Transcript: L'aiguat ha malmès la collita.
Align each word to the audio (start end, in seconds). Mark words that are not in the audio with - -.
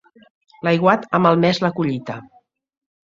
L'aiguat 0.67 1.05
ha 1.17 1.21
malmès 1.25 1.63
la 1.67 1.73
collita. 1.81 2.17